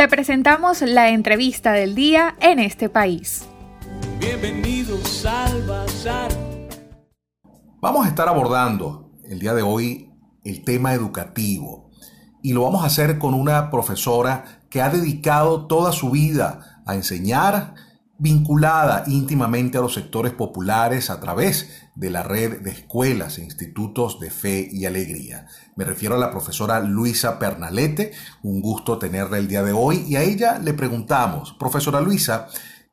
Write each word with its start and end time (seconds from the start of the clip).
Te 0.00 0.08
presentamos 0.08 0.80
la 0.80 1.10
entrevista 1.10 1.72
del 1.72 1.94
día 1.94 2.34
en 2.40 2.58
este 2.58 2.88
país. 2.88 3.46
Bienvenidos 4.18 5.26
al 5.26 5.62
Bazar. 5.66 6.30
Vamos 7.82 8.06
a 8.06 8.08
estar 8.08 8.26
abordando 8.26 9.10
el 9.24 9.38
día 9.40 9.52
de 9.52 9.60
hoy 9.60 10.10
el 10.42 10.64
tema 10.64 10.94
educativo 10.94 11.90
y 12.42 12.54
lo 12.54 12.62
vamos 12.62 12.82
a 12.82 12.86
hacer 12.86 13.18
con 13.18 13.34
una 13.34 13.70
profesora 13.70 14.62
que 14.70 14.80
ha 14.80 14.88
dedicado 14.88 15.66
toda 15.66 15.92
su 15.92 16.08
vida 16.08 16.80
a 16.86 16.94
enseñar 16.94 17.74
vinculada 18.20 19.04
íntimamente 19.06 19.78
a 19.78 19.80
los 19.80 19.94
sectores 19.94 20.32
populares 20.34 21.08
a 21.08 21.20
través 21.20 21.70
de 21.94 22.10
la 22.10 22.22
red 22.22 22.60
de 22.60 22.70
escuelas 22.70 23.38
e 23.38 23.44
institutos 23.44 24.20
de 24.20 24.30
fe 24.30 24.68
y 24.70 24.84
alegría. 24.84 25.46
Me 25.74 25.84
refiero 25.84 26.16
a 26.16 26.18
la 26.18 26.30
profesora 26.30 26.80
Luisa 26.80 27.38
Pernalete, 27.38 28.12
un 28.42 28.60
gusto 28.60 28.98
tenerla 28.98 29.38
el 29.38 29.48
día 29.48 29.62
de 29.62 29.72
hoy 29.72 30.04
y 30.06 30.16
a 30.16 30.22
ella 30.22 30.58
le 30.58 30.74
preguntamos, 30.74 31.54
profesora 31.54 32.02
Luisa, 32.02 32.48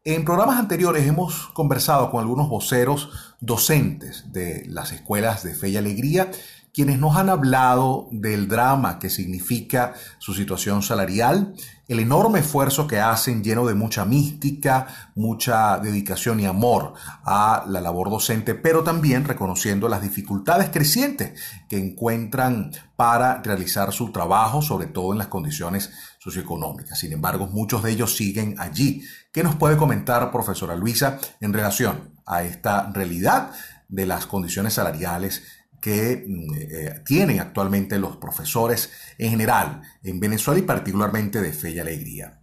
en 0.05 0.23
programas 0.23 0.59
anteriores 0.59 1.05
hemos 1.05 1.49
conversado 1.49 2.09
con 2.09 2.21
algunos 2.21 2.47
voceros 2.47 3.35
docentes 3.41 4.31
de 4.31 4.63
las 4.67 4.93
escuelas 4.93 5.43
de 5.43 5.53
fe 5.53 5.67
y 5.67 5.75
alegría 5.75 6.31
quienes 6.77 6.99
nos 6.99 7.17
han 7.17 7.31
hablado 7.31 8.07
del 8.11 8.47
drama 8.47 8.99
que 8.99 9.09
significa 9.09 9.95
su 10.19 10.35
situación 10.35 10.83
salarial, 10.83 11.55
el 11.87 11.99
enorme 11.99 12.41
esfuerzo 12.41 12.85
que 12.85 12.99
hacen 12.99 13.43
lleno 13.43 13.65
de 13.65 13.73
mucha 13.73 14.05
mística, 14.05 14.85
mucha 15.15 15.79
dedicación 15.79 16.39
y 16.39 16.45
amor 16.45 16.93
a 17.25 17.65
la 17.67 17.81
labor 17.81 18.11
docente, 18.11 18.53
pero 18.53 18.83
también 18.83 19.25
reconociendo 19.25 19.89
las 19.89 20.03
dificultades 20.03 20.69
crecientes 20.69 21.41
que 21.67 21.79
encuentran 21.79 22.69
para 22.95 23.41
realizar 23.41 23.91
su 23.91 24.11
trabajo, 24.11 24.61
sobre 24.61 24.85
todo 24.85 25.13
en 25.13 25.17
las 25.17 25.29
condiciones 25.29 25.89
socioeconómicas. 26.19 26.99
Sin 26.99 27.11
embargo, 27.11 27.47
muchos 27.47 27.81
de 27.81 27.89
ellos 27.89 28.15
siguen 28.15 28.53
allí. 28.59 29.01
¿Qué 29.31 29.41
nos 29.41 29.55
puede 29.55 29.77
comentar, 29.77 30.31
profesora 30.31 30.75
Luisa, 30.75 31.17
en 31.41 31.53
relación 31.53 32.13
a 32.27 32.43
esta 32.43 32.91
realidad 32.91 33.49
de 33.89 34.05
las 34.05 34.27
condiciones 34.27 34.73
salariales 34.73 35.41
que 35.81 36.25
mm, 36.27 36.53
eh, 36.55 37.01
tienen 37.05 37.39
actualmente 37.39 37.99
los 37.99 38.17
profesores 38.17 38.91
en 39.17 39.31
general 39.31 39.81
en 40.03 40.19
Venezuela 40.19 40.59
y 40.59 40.63
particularmente 40.63 41.41
de 41.41 41.53
fe 41.53 41.71
y 41.71 41.79
alegría. 41.79 42.41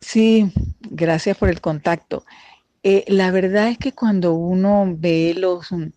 Sí, 0.00 0.52
gracias 0.80 1.36
por 1.36 1.48
el 1.48 1.60
contacto. 1.60 2.24
Eh, 2.82 3.04
la 3.08 3.30
verdad 3.30 3.68
es 3.68 3.78
que 3.78 3.92
cuando 3.92 4.32
uno 4.32 4.86
ve 4.96 5.34
los, 5.36 5.70
mm, 5.72 5.88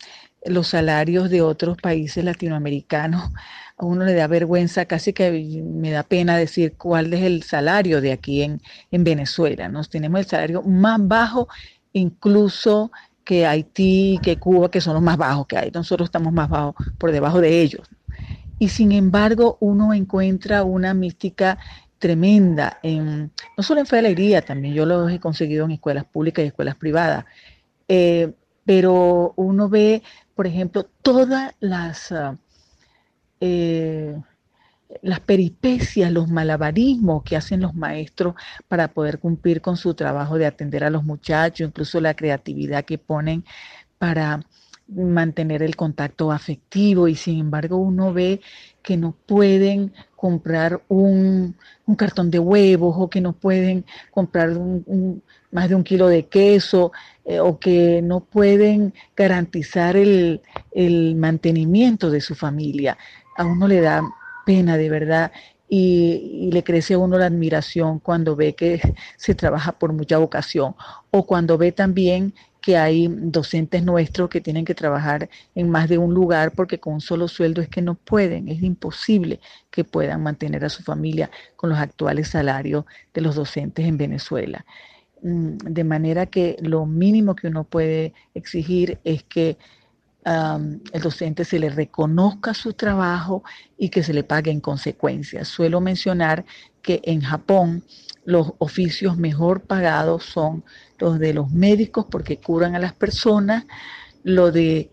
los 0.46 0.68
salarios 0.70 1.30
de 1.30 1.42
otros 1.42 1.78
países 1.78 2.24
latinoamericanos, 2.24 3.32
a 3.78 3.86
uno 3.86 4.06
le 4.06 4.14
da 4.14 4.28
vergüenza, 4.28 4.86
casi 4.86 5.14
que 5.14 5.64
me 5.64 5.92
da 5.92 6.04
pena 6.04 6.38
decir 6.38 6.76
cuál 6.78 7.14
es 7.14 7.22
el 7.22 7.44
salario 7.44 8.02
de 8.02 8.12
aquí 8.12 8.44
en, 8.44 8.62
en 8.92 9.04
Venezuela. 9.04 9.70
Nos 9.70 9.90
tenemos 9.90 10.20
el 10.20 10.26
salario 10.28 10.62
más 10.64 11.00
bajo 11.08 11.48
incluso 11.94 12.92
que 13.32 13.46
Haití, 13.46 14.20
que 14.22 14.38
Cuba, 14.38 14.70
que 14.70 14.82
son 14.82 14.94
los 14.94 15.02
más 15.02 15.16
bajos 15.16 15.48
que 15.48 15.58
hay. 15.58 15.72
Nosotros 15.72 16.08
estamos 16.08 16.34
más 16.34 16.50
bajos, 16.50 16.76
por 16.98 17.14
debajo 17.14 17.40
de 17.40 17.62
ellos. 17.62 17.88
Y 18.60 18.68
sin 18.68 18.92
embargo, 18.92 19.56
uno 19.62 19.94
encuentra 19.94 20.66
una 20.66 20.94
mística 20.94 21.58
tremenda, 21.98 22.80
en, 22.84 23.32
no 23.56 23.64
solo 23.64 23.80
en 23.80 23.86
fe 23.86 24.00
alegría, 24.00 24.42
también 24.42 24.74
yo 24.74 24.86
lo 24.86 25.08
he 25.08 25.18
conseguido 25.22 25.64
en 25.64 25.72
escuelas 25.72 26.04
públicas 26.04 26.44
y 26.44 26.50
escuelas 26.50 26.76
privadas. 26.76 27.24
Eh, 27.88 28.34
pero 28.66 29.32
uno 29.38 29.70
ve, 29.70 30.04
por 30.36 30.46
ejemplo, 30.46 30.90
todas 31.02 31.56
las... 31.62 32.12
Ah, 32.12 32.36
eh, 33.40 34.22
las 35.02 35.20
peripecias, 35.20 36.12
los 36.12 36.30
malabarismos 36.30 37.24
que 37.24 37.38
hacen 37.38 37.62
los 37.62 37.74
maestros 37.74 38.36
para 38.68 38.90
poder 38.90 39.20
cumplir 39.20 39.62
con 39.62 39.78
su 39.78 39.94
trabajo 39.94 40.38
de 40.38 40.46
atender 40.46 40.84
a 40.84 40.90
los 40.90 41.04
muchachos, 41.04 41.68
incluso 41.68 42.02
la 42.02 42.14
creatividad 42.14 42.86
que 42.86 42.98
ponen 42.98 43.46
para 43.98 44.42
mantener 44.88 45.64
el 45.64 45.76
contacto 45.76 46.32
afectivo 46.32 47.08
y 47.08 47.16
sin 47.16 47.40
embargo 47.40 47.78
uno 47.78 48.14
ve 48.14 48.42
que 48.82 48.98
no 48.98 49.16
pueden 49.26 49.94
comprar 50.16 50.82
un, 50.90 51.56
cartón 51.98 52.30
de 52.30 52.40
huevos 52.40 52.96
o 52.98 53.10
que 53.10 53.22
no 53.22 53.34
pueden 53.34 53.86
comprar 54.12 54.58
más 55.52 55.70
de 55.70 55.76
un 55.76 55.84
kilo 55.84 56.08
de 56.08 56.26
queso 56.28 56.92
eh, 57.26 57.40
o 57.40 57.60
que 57.60 58.02
no 58.02 58.22
pueden 58.22 58.94
garantizar 59.16 59.96
el, 59.96 60.42
el 60.72 61.16
mantenimiento 61.16 62.10
de 62.10 62.22
su 62.22 62.36
familia. 62.36 62.98
A 63.38 63.46
uno 63.46 63.68
le 63.68 63.82
da 63.82 64.02
de 64.52 64.90
verdad 64.90 65.32
y, 65.70 66.50
le 66.52 66.64
crece 66.64 66.96
a 66.96 66.98
uno 66.98 67.18
la 67.18 67.28
admiración 67.28 68.00
cuando 68.00 68.36
ve 68.36 68.54
que 68.54 68.82
se 69.18 69.34
trabaja 69.36 69.72
por 69.72 69.94
mucha 69.94 70.18
vocación 70.18 70.76
o 71.12 71.26
cuando 71.26 71.58
ve 71.58 71.72
también 71.72 72.34
que 72.60 72.78
hay 72.78 73.08
docentes 73.08 73.82
nuestros 73.84 74.30
que 74.30 74.42
tienen 74.42 74.66
que 74.66 74.76
trabajar 74.76 75.30
en 75.56 75.70
más 75.70 75.88
de 75.88 75.98
un 75.98 76.14
lugar 76.14 76.52
porque 76.52 76.80
con 76.80 76.96
un 76.96 77.02
solo 77.02 77.28
sueldo 77.28 77.62
es 77.62 77.70
que 77.70 77.82
no 77.82 77.96
pueden, 77.96 78.50
es 78.50 78.62
imposible 78.62 79.40
que 79.72 79.84
puedan 79.86 80.22
mantener 80.22 80.66
a 80.66 80.70
su 80.70 80.84
familia 80.84 81.32
con 81.56 81.70
los 81.70 81.80
actuales 81.80 82.28
salarios 82.28 82.84
de 83.14 83.22
los 83.22 83.36
docentes 83.36 83.86
en 83.86 83.98
Venezuela. 83.98 84.66
Mm, 85.24 85.58
de 85.58 85.84
manera 85.86 86.26
que 86.26 86.58
lo 86.62 86.86
mínimo 86.86 87.36
que 87.36 87.48
uno 87.48 87.64
puede 87.64 88.14
exigir 88.34 89.00
es 89.06 89.24
que 89.24 89.58
el 90.24 91.02
docente 91.02 91.46
se 91.46 91.60
le 91.60 91.70
reconozca 91.70 92.54
su 92.54 92.74
trabajo 92.74 93.44
y 93.78 93.90
que 93.90 94.04
se 94.04 94.14
le 94.14 94.24
pague 94.24 94.52
en 94.52 94.60
consecuencia. 94.60 95.46
Suelo 95.46 95.82
mencionar 95.82 96.46
que 96.82 97.02
en 97.04 97.22
Japón 97.22 97.84
los 98.24 98.54
oficios 98.60 99.18
mejor 99.18 99.62
pagados 99.62 100.24
son 100.24 100.64
los 101.00 101.18
de 101.20 101.34
los 101.34 101.52
médicos 101.52 102.06
porque 102.10 102.38
curan 102.38 102.76
a 102.76 102.80
las 102.80 102.94
personas, 102.94 103.66
los 104.24 104.54
de 104.54 104.92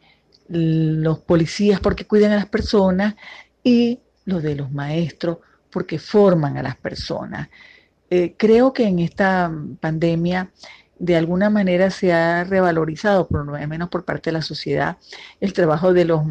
los 0.49 1.19
policías 1.19 1.81
porque 1.81 2.07
cuidan 2.07 2.33
a 2.33 2.37
las 2.37 2.47
personas 2.47 3.15
y 3.63 4.01
los 4.25 4.43
de 4.43 4.55
los 4.55 4.73
maestros 4.73 5.39
porque 5.71 5.99
forman 5.99 6.57
a 6.57 6.63
las 6.63 6.77
personas. 6.77 7.49
Eh, 8.11 8.35
creo 8.39 8.73
que 8.73 8.85
en 8.85 9.01
esta 9.01 9.53
pandemia 9.81 10.51
de 10.99 11.17
alguna 11.17 11.51
manera 11.51 11.91
se 11.91 12.13
ha 12.13 12.45
revalorizado, 12.45 13.29
por 13.29 13.47
lo 13.47 13.53
menos 13.69 13.89
por 13.89 14.05
parte 14.05 14.31
de 14.31 14.35
la 14.35 14.43
sociedad, 14.43 14.99
el 15.41 15.53
trabajo 15.53 15.93
de 15.93 16.05
los, 16.05 16.27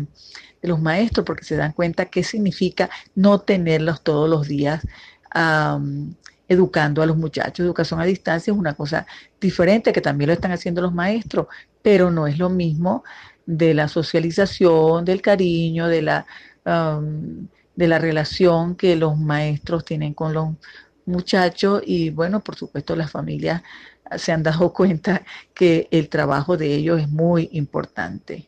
de 0.61 0.67
los 0.67 0.79
maestros, 0.81 1.25
porque 1.25 1.45
se 1.45 1.55
dan 1.55 1.72
cuenta 1.73 2.05
qué 2.05 2.23
significa 2.23 2.89
no 3.16 3.39
tenerlos 3.39 4.03
todos 4.03 4.29
los 4.29 4.47
días 4.47 4.85
educando 6.47 7.01
a 7.01 7.06
los 7.06 7.17
muchachos. 7.17 7.66
Educación 7.66 8.00
a 8.00 8.06
distancia 8.06 8.51
es 8.51 8.57
una 8.57 8.73
cosa 8.73 9.06
diferente, 9.39 9.94
que 9.94 10.01
también 10.01 10.29
lo 10.29 10.33
están 10.33 10.51
haciendo 10.51 10.81
los 10.81 10.94
maestros, 10.94 11.47
pero 11.81 12.11
no 12.11 12.27
es 12.27 12.38
lo 12.38 12.50
mismo 12.50 13.03
de 13.45 13.73
la 13.73 13.88
socialización, 13.88 15.06
del 15.06 15.22
cariño, 15.22 15.88
de 15.88 16.01
la, 16.01 16.25
de 17.75 17.88
la 17.88 18.00
relación 18.00 18.75
que 18.75 18.95
los 18.95 19.17
maestros 19.17 19.85
tienen 19.85 20.13
con 20.13 20.33
los 20.33 20.50
muchachos 21.06 21.81
y 21.85 22.09
bueno, 22.09 22.41
por 22.41 22.56
supuesto 22.56 22.95
las 22.95 23.09
familias 23.09 23.63
se 24.18 24.31
han 24.31 24.44
dado 24.44 24.73
cuenta 24.73 25.23
que 25.53 25.88
el 25.91 26.09
trabajo 26.09 26.57
de 26.57 26.73
ellos 26.73 27.01
es 27.01 27.09
muy 27.09 27.50
importante. 27.53 28.47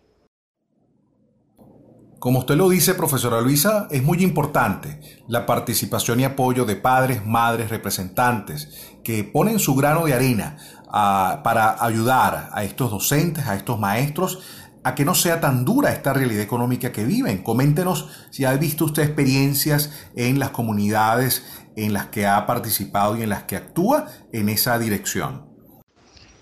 Como 2.20 2.40
usted 2.40 2.56
lo 2.56 2.68
dice, 2.68 2.96
profesora 2.96 3.40
Luisa, 3.40 3.88
es 3.90 4.04
muy 4.04 4.22
importante 4.22 5.00
la 5.30 5.46
participación 5.46 6.20
y 6.20 6.26
apoyo 6.26 6.66
de 6.66 6.76
padres, 6.76 7.26
madres, 7.26 7.70
representantes 7.70 8.98
que 9.06 9.24
ponen 9.24 9.58
su 9.58 9.74
grano 9.74 10.06
de 10.06 10.14
arena 10.14 10.58
ah, 10.90 11.40
para 11.46 11.82
ayudar 11.82 12.50
a 12.52 12.66
estos 12.66 12.92
docentes, 12.92 13.48
a 13.48 13.56
estos 13.56 13.80
maestros, 13.80 14.40
a 14.84 14.96
que 14.96 15.06
no 15.06 15.16
sea 15.16 15.40
tan 15.40 15.64
dura 15.64 15.94
esta 15.94 16.12
realidad 16.12 16.42
económica 16.42 16.92
que 16.92 17.06
viven. 17.06 17.42
Coméntenos 17.42 18.10
si 18.32 18.44
ha 18.44 18.54
visto 18.56 18.84
usted 18.84 19.04
experiencias 19.04 19.92
en 20.14 20.40
las 20.40 20.50
comunidades 20.50 21.46
en 21.78 21.94
las 21.94 22.08
que 22.08 22.28
ha 22.28 22.46
participado 22.46 23.16
y 23.16 23.24
en 23.24 23.30
las 23.30 23.44
que 23.44 23.56
actúa 23.56 24.08
en 24.34 24.50
esa 24.50 24.78
dirección. 24.78 25.49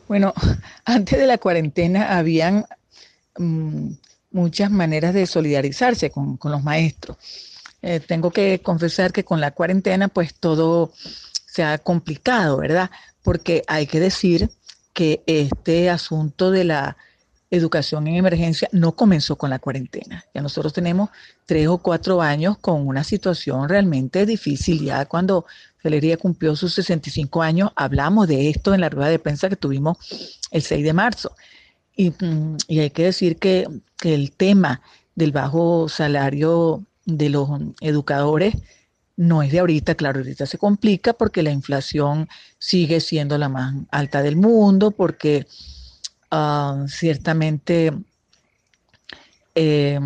Bueno, 0.08 0.34
antes 0.86 1.20
de 1.20 1.28
la 1.28 1.38
cuarentena 1.38 2.18
habían 2.18 2.66
mm, 3.38 3.92
muchas 4.32 4.72
maneras 4.72 5.14
de 5.14 5.26
solidarizarse 5.26 6.10
con, 6.10 6.40
los 6.44 6.64
maestros. 6.64 7.18
Eh, 7.82 8.00
tengo 8.00 8.32
que 8.32 8.60
confesar 8.60 9.12
que 9.12 9.24
con 9.24 9.40
la 9.40 9.52
cuarentena 9.52 10.08
pues 10.08 10.34
todo 10.34 10.92
se 11.46 11.64
ha 11.64 11.78
complicado, 11.78 12.58
¿verdad? 12.58 12.90
Porque 13.22 13.64
hay 13.68 13.88
que 13.88 14.00
decir 14.00 14.50
que 14.94 15.22
este 15.28 15.90
asunto 15.90 16.50
de 16.50 16.64
la 16.64 16.98
educación 17.50 18.08
en 18.08 18.16
emergencia 18.16 18.68
no 18.72 18.94
comenzó 18.94 19.38
con 19.38 19.50
la 19.50 19.60
cuarentena. 19.60 20.24
Ya 20.34 20.42
nosotros 20.42 20.74
tenemos 20.74 21.10
tres 21.46 21.68
o 21.68 21.78
cuatro 21.78 22.22
años 22.22 22.58
con 22.58 22.86
una 22.86 23.04
situación 23.04 23.70
realmente 23.70 24.26
difícil. 24.26 24.84
Ya 24.84 25.06
cuando 25.06 25.46
Felería 25.78 26.18
cumplió 26.18 26.56
sus 26.56 26.74
65 26.74 27.42
años, 27.42 27.72
hablamos 27.76 28.28
de 28.28 28.50
esto 28.50 28.74
en 28.74 28.82
la 28.82 28.90
rueda 28.90 29.10
de 29.10 29.20
prensa 29.20 29.50
que 29.50 29.56
tuvimos 29.56 29.98
el 30.52 30.62
6 30.62 30.84
de 30.84 30.94
marzo. 30.94 31.36
Y, 31.96 32.12
mm, 32.12 32.58
hay 32.70 32.90
que 32.92 33.04
decir 33.04 33.38
que, 33.38 33.68
el 34.04 34.32
tema 34.32 34.82
del 35.16 35.32
bajo 35.32 35.90
salario 35.90 36.86
de 37.06 37.30
los 37.30 37.50
educadores 37.82 38.54
No 39.16 39.42
es 39.42 39.52
de 39.52 39.58
ahorita, 39.58 39.96
claro, 39.96 40.20
ahorita 40.20 40.46
se 40.46 40.60
complica 40.60 41.14
porque 41.14 41.42
la 41.42 41.50
inflación 41.50 42.28
sigue 42.60 43.00
siendo 43.00 43.36
la 43.40 43.50
más 43.50 43.74
alta 43.90 44.22
del 44.22 44.36
mundo, 44.36 44.92
porque 44.92 45.48
uh, 46.32 46.88
ciertamente 46.88 47.92
eh, 49.56 50.00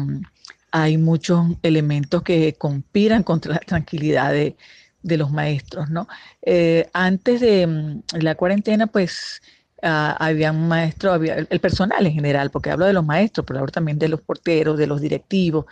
hay 0.72 0.98
muchos 0.98 1.48
elementos 1.62 2.24
que 2.24 2.54
conspiran 2.54 3.24
contra 3.24 3.54
la 3.56 3.60
tranquilidad 3.60 4.32
de, 4.32 4.56
de 5.04 5.18
los 5.18 5.32
maestros, 5.32 5.90
¿no? 5.90 6.08
Eh, 6.42 6.90
antes 6.94 7.42
de 7.42 7.68
mm, 7.68 8.02
la 8.22 8.36
cuarentena, 8.36 8.88
pues 8.88 9.42
uh, 9.84 10.16
había 10.18 10.52
un 10.52 10.68
maestro, 10.68 11.12
había 11.12 11.36
el, 11.36 11.60
personal 11.60 12.06
en 12.06 12.14
general, 12.14 12.52
porque 12.52 12.72
hablo 12.72 12.86
de 12.86 12.94
los 12.94 13.06
maestros, 13.06 13.46
pero 13.46 13.60
ahora 13.60 13.72
también 13.72 14.00
de 14.00 14.10
los 14.10 14.22
porteros, 14.22 14.78
de 14.78 14.88
los 14.88 15.02
directivos. 15.02 15.66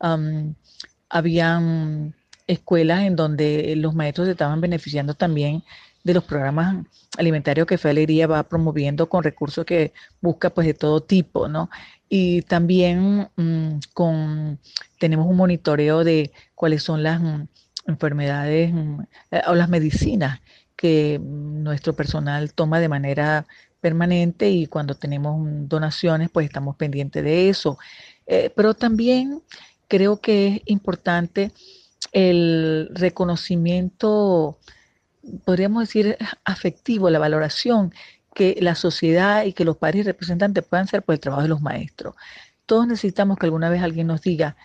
Um, 0.00 0.54
habían 1.10 2.14
escuelas 2.46 3.02
en 3.02 3.16
donde 3.16 3.74
los 3.76 3.94
maestros 3.94 4.28
estaban 4.28 4.60
beneficiando 4.60 5.14
también 5.14 5.62
de 6.08 6.14
los 6.14 6.24
programas 6.24 6.86
alimentarios 7.18 7.66
que 7.66 7.76
Fe 7.76 7.90
Alegría 7.90 8.26
va 8.26 8.42
promoviendo 8.42 9.10
con 9.10 9.22
recursos 9.22 9.66
que 9.66 9.92
busca 10.22 10.48
pues 10.48 10.66
de 10.66 10.72
todo 10.72 11.02
tipo, 11.02 11.48
¿no? 11.48 11.68
Y 12.08 12.42
también 12.42 13.28
mmm, 13.36 13.78
con 13.92 14.58
tenemos 14.98 15.26
un 15.26 15.36
monitoreo 15.36 16.04
de 16.04 16.32
cuáles 16.54 16.82
son 16.82 17.02
las 17.02 17.20
mmm, 17.20 17.46
enfermedades 17.86 18.72
mmm, 18.72 19.00
o 19.48 19.54
las 19.54 19.68
medicinas 19.68 20.40
que 20.76 21.20
nuestro 21.22 21.92
personal 21.94 22.54
toma 22.54 22.80
de 22.80 22.88
manera 22.88 23.46
permanente 23.80 24.48
y 24.50 24.66
cuando 24.66 24.94
tenemos 24.94 25.38
donaciones 25.68 26.30
pues 26.30 26.46
estamos 26.46 26.76
pendientes 26.76 27.22
de 27.22 27.50
eso. 27.50 27.78
Eh, 28.26 28.50
pero 28.56 28.72
también 28.72 29.42
creo 29.88 30.20
que 30.22 30.46
es 30.48 30.62
importante 30.66 31.52
el 32.12 32.88
reconocimiento, 32.94 34.58
podríamos 35.44 35.82
decir, 35.82 36.16
afectivo, 36.44 37.10
la 37.10 37.18
valoración 37.18 37.92
que 38.34 38.56
la 38.60 38.74
sociedad 38.74 39.44
y 39.44 39.52
que 39.52 39.64
los 39.64 39.76
padres 39.76 40.00
y 40.00 40.02
representantes 40.04 40.64
puedan 40.64 40.84
hacer 40.84 41.02
por 41.02 41.14
el 41.14 41.20
trabajo 41.20 41.42
de 41.42 41.48
los 41.48 41.60
maestros. 41.60 42.14
Todos 42.66 42.86
necesitamos 42.86 43.38
que 43.38 43.46
alguna 43.46 43.70
vez 43.70 43.82
alguien 43.82 44.06
nos 44.06 44.22
diga 44.22 44.56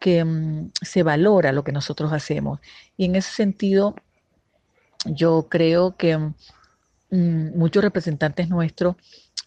que 0.00 0.24
um, 0.24 0.70
se 0.82 1.02
valora 1.02 1.52
lo 1.52 1.62
que 1.62 1.72
nosotros 1.72 2.12
hacemos. 2.12 2.58
Y 2.96 3.04
en 3.04 3.16
ese 3.16 3.30
sentido, 3.30 3.94
yo 5.04 5.46
creo 5.48 5.96
que 5.96 6.16
um, 6.16 6.32
muchos 7.54 7.84
representantes 7.84 8.48
nuestros 8.48 8.96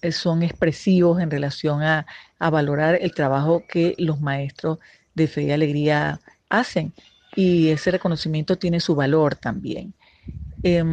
eh, 0.02 0.12
son 0.12 0.44
expresivos 0.44 1.20
en 1.20 1.32
relación 1.32 1.82
a, 1.82 2.06
a, 2.40 2.50
valorar 2.50 3.00
el 3.02 3.14
trabajo 3.14 3.64
que 3.68 3.96
los 3.98 4.22
maestros 4.22 4.78
de 5.16 5.28
fe 5.28 5.44
y 5.44 5.52
alegría 5.52 6.22
hacen. 6.50 6.94
Y 7.36 7.70
ese 7.70 7.92
reconocimiento 7.92 8.58
tiene 8.58 8.80
su 8.80 8.96
valor 8.96 9.36
también. 9.36 9.94
Eh, 10.64 10.84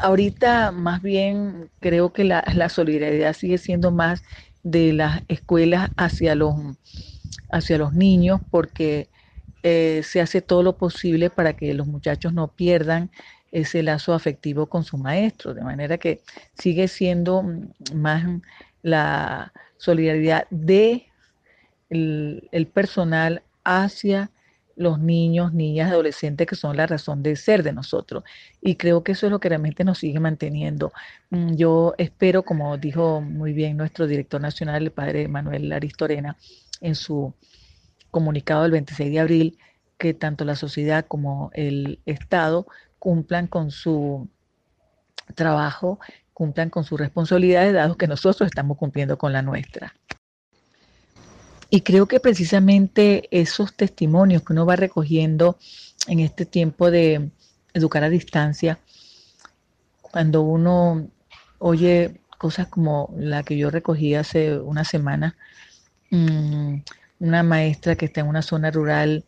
ahorita 0.00 0.72
más 0.72 1.02
bien 1.02 1.70
creo 1.80 2.12
que 2.12 2.24
la, 2.24 2.68
solidaridad 2.68 3.32
sigue 3.34 3.58
siendo 3.58 3.90
más 3.90 4.22
de 4.62 4.92
las 4.92 5.22
escuelas 5.28 5.90
hacia 5.96 6.34
los, 6.34 6.54
hacia 7.50 7.78
los 7.78 7.94
niños 7.94 8.40
porque 8.50 9.08
eh, 9.62 10.02
se 10.04 10.20
hace 10.20 10.40
todo 10.42 10.62
lo 10.62 10.78
posible 10.78 11.30
para 11.30 11.54
que 11.54 11.74
los 11.74 11.86
muchachos 11.86 12.32
no 12.32 12.48
pierdan 12.48 13.10
ese 13.50 13.82
lazo 13.82 14.12
afectivo 14.12 14.66
con 14.66 14.84
su 14.84 14.98
maestro, 14.98 15.54
de 15.54 15.62
manera 15.62 15.96
que 15.98 16.20
sigue 16.54 16.86
siendo 16.86 17.42
más 17.94 18.24
la 18.82 19.52
solidaridad 19.78 20.46
de 20.50 21.06
el 21.90 22.70
personal 22.72 23.42
hacia 23.64 24.30
los 24.78 25.00
niños, 25.00 25.52
niñas, 25.52 25.90
adolescentes 25.90 26.46
que 26.46 26.54
son 26.54 26.76
la 26.76 26.86
razón 26.86 27.22
de 27.22 27.36
ser 27.36 27.62
de 27.62 27.72
nosotros. 27.72 28.22
Y 28.60 28.76
creo 28.76 29.02
que 29.02 29.12
eso 29.12 29.26
es 29.26 29.32
lo 29.32 29.40
que 29.40 29.48
realmente 29.48 29.84
nos 29.84 29.98
sigue 29.98 30.20
manteniendo. 30.20 30.92
Mm, 31.30 31.56
yo 31.56 31.94
espero, 31.98 32.44
como 32.44 32.78
dijo 32.78 33.20
muy 33.20 33.52
bien 33.52 33.76
nuestro 33.76 34.06
director 34.06 34.40
nacional, 34.40 34.84
el 34.84 34.92
padre 34.92 35.28
Manuel 35.28 35.72
Aristorena, 35.72 36.36
en 36.80 36.94
su 36.94 37.34
comunicado 38.10 38.62
del 38.62 38.72
26 38.72 39.10
de 39.10 39.20
abril, 39.20 39.58
que 39.98 40.14
tanto 40.14 40.44
la 40.44 40.54
sociedad 40.54 41.04
como 41.06 41.50
el 41.54 42.00
Estado 42.06 42.66
cumplan 43.00 43.48
con 43.48 43.72
su 43.72 44.28
trabajo, 45.34 45.98
cumplan 46.32 46.70
con 46.70 46.84
sus 46.84 47.00
responsabilidades, 47.00 47.74
dado 47.74 47.96
que 47.96 48.06
nosotros 48.06 48.46
estamos 48.46 48.76
cumpliendo 48.78 49.18
con 49.18 49.32
la 49.32 49.42
nuestra. 49.42 49.94
Y 51.70 51.82
creo 51.82 52.06
que 52.06 52.20
precisamente 52.20 53.28
esos 53.30 53.74
testimonios 53.74 54.42
que 54.42 54.52
uno 54.52 54.64
va 54.64 54.76
recogiendo 54.76 55.58
en 56.06 56.20
este 56.20 56.46
tiempo 56.46 56.90
de 56.90 57.30
educar 57.74 58.02
a 58.04 58.08
distancia, 58.08 58.78
cuando 60.00 60.42
uno 60.42 61.08
oye 61.58 62.20
cosas 62.38 62.68
como 62.68 63.12
la 63.18 63.42
que 63.42 63.58
yo 63.58 63.70
recogí 63.70 64.14
hace 64.14 64.58
una 64.58 64.84
semana, 64.84 65.36
mmm, 66.10 66.76
una 67.20 67.42
maestra 67.42 67.96
que 67.96 68.06
está 68.06 68.20
en 68.20 68.28
una 68.28 68.42
zona 68.42 68.70
rural 68.70 69.24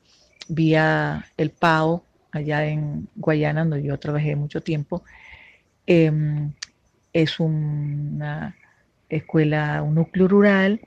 vía 0.48 1.26
el 1.36 1.50
PAO, 1.50 2.04
allá 2.32 2.64
en 2.66 3.08
Guayana, 3.16 3.64
donde 3.64 3.82
yo 3.82 3.98
trabajé 3.98 4.36
mucho 4.36 4.60
tiempo, 4.62 5.02
eh, 5.86 6.12
es 7.12 7.40
una 7.40 8.56
escuela, 9.08 9.82
un 9.82 9.96
núcleo 9.96 10.28
rural, 10.28 10.80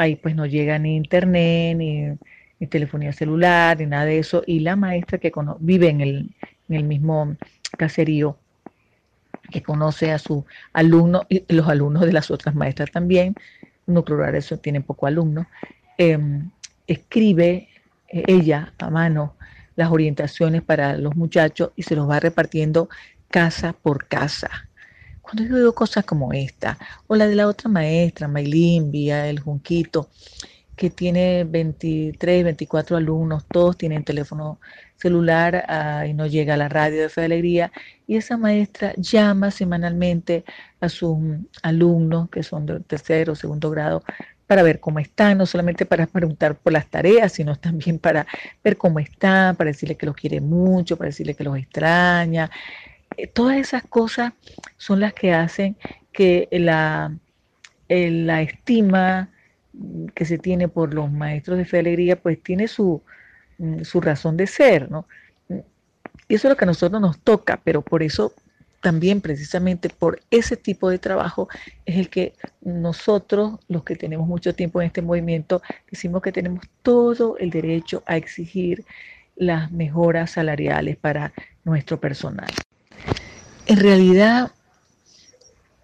ahí 0.00 0.16
pues 0.16 0.34
no 0.34 0.46
llega 0.46 0.78
ni 0.78 0.96
internet, 0.96 1.76
ni, 1.76 2.66
telefonía 2.68 3.12
celular, 3.12 3.78
ni 3.78 3.86
nada 3.86 4.06
de 4.06 4.18
eso, 4.18 4.42
y 4.46 4.60
la 4.60 4.76
maestra 4.76 5.18
que 5.18 5.32
vive 5.60 5.88
en 5.88 6.00
el, 6.00 6.34
mismo 6.68 7.36
caserío, 7.76 8.38
que 9.50 9.62
conoce 9.62 10.12
a 10.12 10.18
su 10.18 10.46
alumno 10.72 11.26
y 11.28 11.44
los 11.48 11.68
alumnos 11.68 12.06
de 12.06 12.12
las 12.12 12.30
otras 12.30 12.54
maestras 12.54 12.90
también, 12.90 13.34
núcleo 13.86 14.18
rural 14.18 14.36
eso 14.36 14.58
tiene 14.58 14.80
poco 14.80 15.06
alumnos, 15.06 15.46
eh, 15.98 16.18
escribe 16.86 17.68
eh, 18.08 18.24
ella 18.26 18.72
a 18.78 18.90
mano 18.90 19.34
las 19.76 19.90
orientaciones 19.90 20.62
para 20.62 20.96
los 20.96 21.16
muchachos 21.16 21.72
y 21.76 21.82
se 21.82 21.96
los 21.96 22.08
va 22.08 22.20
repartiendo 22.20 22.88
casa 23.30 23.74
por 23.74 24.06
casa. 24.06 24.69
Cuando 25.30 25.48
yo 25.48 25.54
veo 25.54 25.74
cosas 25.74 26.04
como 26.04 26.32
esta, 26.32 26.76
o 27.06 27.14
la 27.14 27.28
de 27.28 27.36
la 27.36 27.46
otra 27.46 27.68
maestra, 27.70 28.26
Maylin, 28.26 28.90
vía 28.90 29.28
el 29.28 29.38
Junquito, 29.38 30.08
que 30.74 30.90
tiene 30.90 31.44
23, 31.44 32.42
24 32.42 32.96
alumnos, 32.96 33.46
todos 33.46 33.76
tienen 33.76 34.02
teléfono 34.02 34.58
celular 34.96 35.64
uh, 35.68 36.04
y 36.04 36.14
no 36.14 36.26
llega 36.26 36.54
a 36.54 36.56
la 36.56 36.68
radio 36.68 37.02
de 37.02 37.08
Fe 37.10 37.20
de 37.20 37.26
Alegría, 37.26 37.70
y 38.08 38.16
esa 38.16 38.36
maestra 38.36 38.92
llama 38.96 39.52
semanalmente 39.52 40.44
a 40.80 40.88
sus 40.88 41.16
alumnos 41.62 42.28
que 42.28 42.42
son 42.42 42.66
de 42.66 42.80
tercero 42.80 43.34
o 43.34 43.36
segundo 43.36 43.70
grado 43.70 44.02
para 44.48 44.64
ver 44.64 44.80
cómo 44.80 44.98
están, 44.98 45.38
no 45.38 45.46
solamente 45.46 45.86
para 45.86 46.06
preguntar 46.08 46.56
por 46.56 46.72
las 46.72 46.88
tareas, 46.88 47.30
sino 47.30 47.54
también 47.54 48.00
para 48.00 48.26
ver 48.64 48.76
cómo 48.76 48.98
están, 48.98 49.54
para 49.54 49.70
decirle 49.70 49.96
que 49.96 50.06
los 50.06 50.16
quiere 50.16 50.40
mucho, 50.40 50.96
para 50.96 51.06
decirle 51.06 51.36
que 51.36 51.44
los 51.44 51.56
extraña, 51.56 52.50
todas 53.26 53.56
esas 53.56 53.82
cosas 53.84 54.32
son 54.76 55.00
las 55.00 55.12
que 55.12 55.32
hacen 55.32 55.76
que 56.12 56.48
la, 56.52 57.16
la 57.88 58.42
estima 58.42 59.30
que 60.14 60.24
se 60.24 60.38
tiene 60.38 60.68
por 60.68 60.94
los 60.94 61.10
maestros 61.10 61.58
de 61.58 61.64
fe 61.64 61.78
y 61.78 61.80
alegría, 61.80 62.20
pues 62.20 62.42
tiene 62.42 62.68
su, 62.68 63.02
mm, 63.58 63.82
su 63.82 64.00
razón 64.00 64.36
de 64.36 64.46
ser, 64.46 64.90
¿no? 64.90 65.06
Y 65.48 66.34
eso 66.34 66.46
es 66.46 66.52
lo 66.52 66.56
que 66.56 66.64
a 66.64 66.66
nosotros 66.66 67.00
nos 67.00 67.18
toca, 67.18 67.60
pero 67.64 67.82
por 67.82 68.02
eso 68.02 68.32
también 68.80 69.20
precisamente 69.20 69.88
por 69.88 70.20
ese 70.30 70.56
tipo 70.56 70.88
de 70.88 70.98
trabajo 70.98 71.48
es 71.84 71.96
el 71.98 72.08
que 72.08 72.34
nosotros, 72.60 73.58
los 73.68 73.84
que 73.84 73.96
tenemos 73.96 74.26
mucho 74.26 74.54
tiempo 74.54 74.80
en 74.80 74.86
este 74.86 75.02
movimiento, 75.02 75.60
decimos 75.90 76.22
que 76.22 76.32
tenemos 76.32 76.64
todo 76.82 77.36
el 77.38 77.50
derecho 77.50 78.02
a 78.06 78.16
exigir 78.16 78.84
las 79.36 79.70
mejoras 79.70 80.32
salariales 80.32 80.96
para 80.96 81.32
nuestro 81.64 82.00
personal. 82.00 82.50
En 83.70 83.76
realidad, 83.76 84.50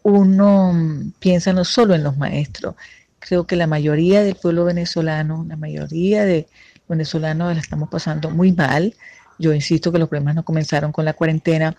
uno 0.03 0.75
piensa 1.21 1.53
no 1.53 1.65
solo 1.65 1.95
en 1.95 2.03
los 2.03 2.17
maestros, 2.17 2.75
creo 3.21 3.47
que 3.47 3.55
la 3.55 3.69
mayoría 3.69 4.25
del 4.25 4.35
pueblo 4.35 4.65
venezolano, 4.65 5.47
la 5.49 5.55
mayoría 5.55 6.25
de 6.25 6.49
venezolanos 6.89 7.55
la 7.55 7.61
estamos 7.61 7.89
pasando 7.89 8.29
muy 8.31 8.51
mal. 8.51 8.97
Yo 9.39 9.55
insisto 9.55 9.93
que 9.93 10.01
los 10.01 10.09
problemas 10.09 10.35
no 10.35 10.45
comenzaron 10.45 10.91
con 10.91 11.05
la 11.05 11.13
cuarentena 11.13 11.77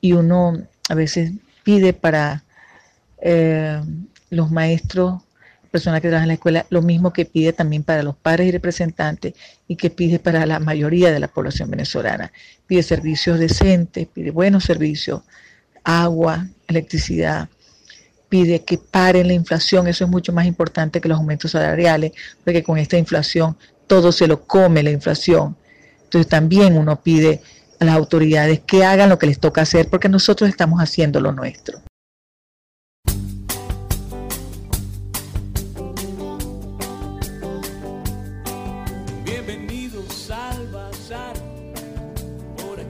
y 0.00 0.14
uno 0.14 0.60
a 0.88 0.94
veces 0.96 1.30
pide 1.62 1.92
para 1.92 2.42
eh, 3.22 3.80
los 4.30 4.50
maestros, 4.50 5.22
personas 5.68 6.00
que 6.00 6.08
trabajan 6.08 6.24
en 6.24 6.28
la 6.28 6.34
escuela, 6.34 6.66
lo 6.70 6.82
mismo 6.82 7.12
que 7.12 7.24
pide 7.24 7.52
también 7.52 7.82
para 7.82 8.02
los 8.02 8.16
padres 8.16 8.48
y 8.48 8.50
representantes 8.50 9.34
y 9.66 9.76
que 9.76 9.90
pide 9.90 10.18
para 10.18 10.46
la 10.46 10.58
mayoría 10.58 11.12
de 11.12 11.20
la 11.20 11.28
población 11.28 11.70
venezolana. 11.70 12.32
Pide 12.66 12.82
servicios 12.82 13.38
decentes, 13.38 14.06
pide 14.06 14.30
buenos 14.30 14.64
servicios, 14.64 15.22
agua, 15.84 16.48
electricidad, 16.66 17.48
pide 18.28 18.64
que 18.64 18.78
paren 18.78 19.28
la 19.28 19.34
inflación, 19.34 19.86
eso 19.88 20.04
es 20.04 20.10
mucho 20.10 20.32
más 20.32 20.46
importante 20.46 21.00
que 21.00 21.08
los 21.08 21.18
aumentos 21.18 21.52
salariales, 21.52 22.12
porque 22.44 22.62
con 22.62 22.78
esta 22.78 22.98
inflación 22.98 23.56
todo 23.86 24.12
se 24.12 24.26
lo 24.26 24.42
come 24.46 24.82
la 24.82 24.90
inflación. 24.90 25.56
Entonces 26.04 26.28
también 26.28 26.76
uno 26.76 27.00
pide 27.02 27.40
a 27.80 27.84
las 27.84 27.94
autoridades 27.94 28.60
que 28.60 28.84
hagan 28.84 29.08
lo 29.08 29.18
que 29.18 29.26
les 29.26 29.38
toca 29.38 29.62
hacer 29.62 29.88
porque 29.88 30.08
nosotros 30.08 30.48
estamos 30.48 30.80
haciendo 30.80 31.20
lo 31.20 31.32
nuestro. 31.32 31.80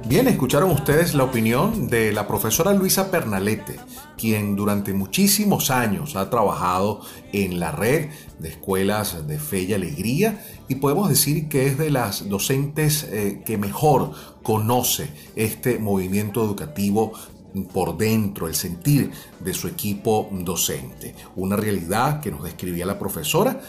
Bien, 0.08 0.26
escucharon 0.26 0.70
ustedes 0.70 1.14
la 1.14 1.24
opinión 1.24 1.88
de 1.88 2.12
la 2.12 2.26
profesora 2.26 2.72
Luisa 2.72 3.10
Pernalete, 3.10 3.78
quien 4.16 4.56
durante 4.56 4.94
muchísimos 4.94 5.70
años 5.70 6.16
ha 6.16 6.30
trabajado 6.30 7.02
en 7.34 7.60
la 7.60 7.72
red 7.72 8.08
de 8.38 8.48
escuelas 8.48 9.28
de 9.28 9.38
fe 9.38 9.64
y 9.64 9.74
alegría 9.74 10.42
y 10.66 10.76
podemos 10.76 11.10
decir 11.10 11.50
que 11.50 11.66
es 11.66 11.76
de 11.76 11.90
las 11.90 12.26
docentes 12.26 13.02
eh, 13.04 13.42
que 13.44 13.58
mejor 13.58 14.12
conoce 14.42 15.10
este 15.36 15.78
movimiento 15.78 16.42
educativo 16.42 17.12
por 17.74 17.98
dentro, 17.98 18.48
el 18.48 18.54
sentir 18.54 19.10
de 19.40 19.52
su 19.52 19.68
equipo 19.68 20.30
docente. 20.32 21.14
Una 21.36 21.56
realidad 21.56 22.20
que 22.20 22.30
nos 22.30 22.44
describía 22.44 22.86
la 22.86 22.98
profesora 22.98 23.60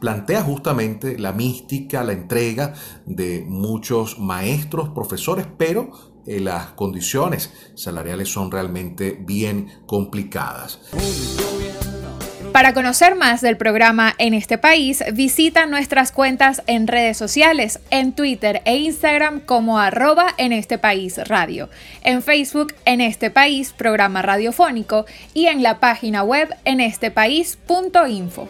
plantea 0.00 0.42
justamente 0.42 1.18
la 1.18 1.32
mística, 1.32 2.04
la 2.04 2.12
entrega 2.12 2.74
de 3.06 3.44
muchos 3.46 4.18
maestros, 4.18 4.90
profesores, 4.90 5.46
pero 5.56 5.90
eh, 6.26 6.40
las 6.40 6.66
condiciones 6.72 7.52
salariales 7.74 8.28
son 8.28 8.50
realmente 8.50 9.16
bien 9.18 9.68
complicadas. 9.86 10.80
Para 12.52 12.74
conocer 12.74 13.14
más 13.14 13.40
del 13.40 13.56
programa 13.56 14.14
en 14.18 14.34
este 14.34 14.58
país, 14.58 15.04
visita 15.12 15.66
nuestras 15.66 16.12
cuentas 16.12 16.62
en 16.66 16.86
redes 16.86 17.16
sociales, 17.16 17.78
en 17.90 18.12
Twitter 18.12 18.62
e 18.64 18.76
Instagram 18.78 19.40
como 19.40 19.78
arroba 19.78 20.34
en 20.38 20.52
este 20.52 20.76
país 20.76 21.18
radio, 21.28 21.68
en 22.02 22.20
Facebook 22.20 22.74
en 22.84 23.00
este 23.00 23.30
país 23.30 23.72
programa 23.72 24.22
radiofónico 24.22 25.06
y 25.34 25.46
en 25.46 25.62
la 25.62 25.78
página 25.78 26.24
web 26.24 26.48
en 26.64 26.80
estepaís.info. 26.80 28.48